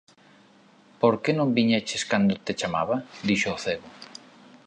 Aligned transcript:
“Por 1.01 1.13
que 1.23 1.31
non 1.35 1.55
viñeches 1.57 2.03
cando 2.11 2.33
te 2.45 2.53
chamaba?” 2.59 2.95
dixo 3.27 3.49
o 3.55 3.61
cego. 3.65 3.87